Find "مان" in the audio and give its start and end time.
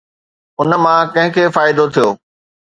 0.83-1.01